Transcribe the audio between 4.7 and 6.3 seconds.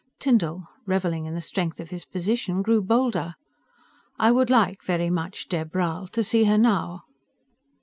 very much, Dheb Rhal, to